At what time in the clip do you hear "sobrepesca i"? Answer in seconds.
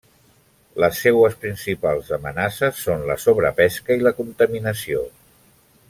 3.25-4.05